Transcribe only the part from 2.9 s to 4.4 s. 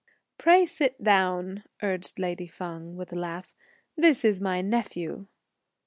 with a laugh; "this